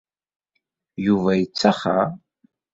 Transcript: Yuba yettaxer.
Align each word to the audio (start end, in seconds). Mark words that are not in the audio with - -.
Yuba 1.05 1.31
yettaxer. 1.39 2.07